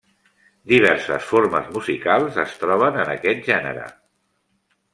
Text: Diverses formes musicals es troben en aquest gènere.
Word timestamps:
Diverses 0.71 1.27
formes 1.33 1.67
musicals 1.75 2.41
es 2.45 2.57
troben 2.63 2.99
en 3.05 3.15
aquest 3.17 3.47
gènere. 3.53 3.87